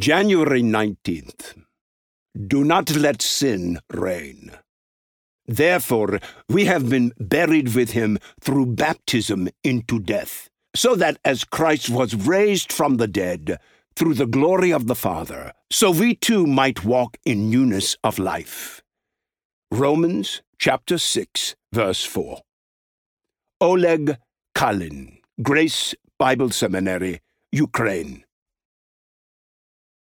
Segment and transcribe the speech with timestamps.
[0.00, 1.54] January 19th.
[2.48, 4.50] Do not let sin reign.
[5.46, 11.90] Therefore, we have been buried with him through baptism into death, so that as Christ
[11.90, 13.60] was raised from the dead
[13.94, 18.82] through the glory of the Father, so we too might walk in newness of life.
[19.70, 22.40] Romans chapter 6, verse 4.
[23.60, 24.16] Oleg
[24.56, 27.20] Kalin, Grace Bible Seminary,
[27.52, 28.23] Ukraine.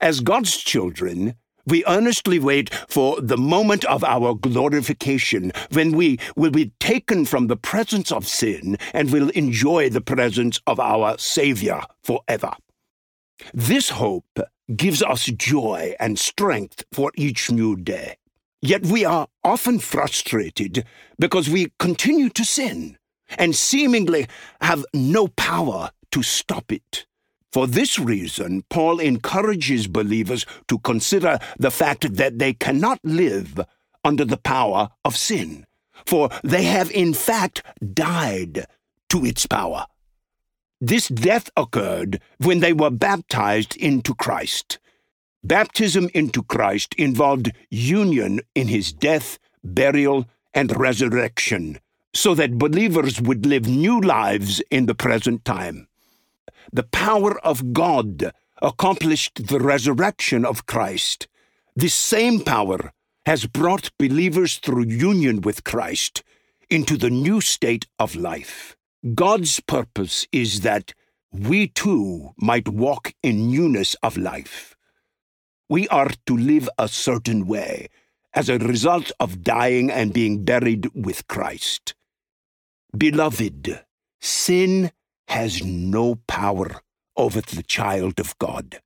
[0.00, 1.36] As God's children,
[1.66, 7.46] we earnestly wait for the moment of our glorification when we will be taken from
[7.46, 12.52] the presence of sin and will enjoy the presence of our Savior forever.
[13.54, 14.38] This hope
[14.74, 18.16] gives us joy and strength for each new day.
[18.60, 20.84] Yet we are often frustrated
[21.18, 22.98] because we continue to sin
[23.38, 24.26] and seemingly
[24.60, 27.06] have no power to stop it.
[27.56, 33.58] For this reason, Paul encourages believers to consider the fact that they cannot live
[34.04, 35.64] under the power of sin,
[36.04, 37.62] for they have in fact
[37.94, 38.66] died
[39.08, 39.86] to its power.
[40.82, 44.78] This death occurred when they were baptized into Christ.
[45.42, 51.78] Baptism into Christ involved union in his death, burial, and resurrection,
[52.12, 55.88] so that believers would live new lives in the present time
[56.72, 61.28] the power of God accomplished the resurrection of Christ.
[61.74, 62.92] This same power
[63.26, 66.22] has brought believers through union with Christ
[66.70, 68.76] into the new state of life.
[69.14, 70.92] God's purpose is that
[71.32, 74.74] we too might walk in newness of life.
[75.68, 77.88] We are to live a certain way
[78.34, 81.94] as a result of dying and being buried with Christ.
[82.96, 83.84] Beloved,
[84.20, 84.92] sin
[85.28, 86.80] has no power
[87.16, 88.80] over the child of God.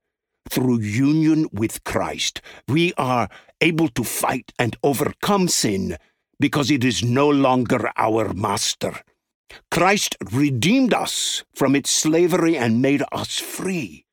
[0.48, 3.28] Through union with Christ, we are
[3.60, 5.96] able to fight and overcome sin
[6.38, 8.94] because it is no longer our master.
[9.70, 14.06] Christ redeemed us from its slavery and made us free.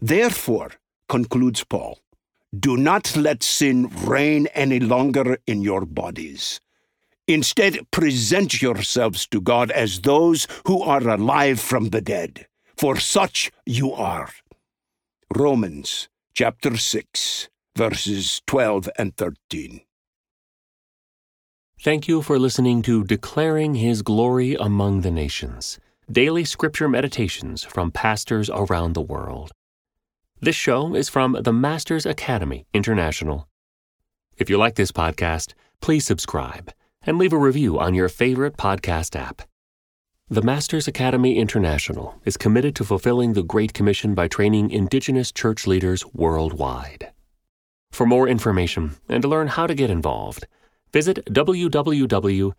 [0.00, 0.72] Therefore,
[1.08, 1.98] concludes Paul,
[2.58, 6.60] do not let sin reign any longer in your bodies
[7.30, 13.52] Instead, present yourselves to God as those who are alive from the dead, for such
[13.64, 14.30] you are.
[15.36, 19.80] Romans chapter 6, verses 12 and 13.
[21.80, 25.78] Thank you for listening to Declaring His Glory Among the Nations,
[26.10, 29.52] daily scripture meditations from pastors around the world.
[30.40, 33.46] This show is from the Masters Academy International.
[34.36, 36.72] If you like this podcast, please subscribe
[37.06, 39.42] and leave a review on your favorite podcast app.
[40.28, 45.66] The Masters Academy International is committed to fulfilling the Great Commission by training Indigenous church
[45.66, 47.10] leaders worldwide.
[47.90, 50.46] For more information and to learn how to get involved,
[50.92, 52.52] visit www.tmai.org.